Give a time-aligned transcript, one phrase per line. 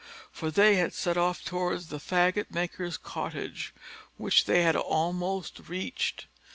[0.31, 3.71] For they had set off towards the faggot maker's cottage,
[4.17, 6.25] which they had almost reached.